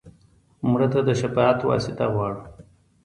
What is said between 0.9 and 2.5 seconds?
ته د شفاعت واسطه غواړو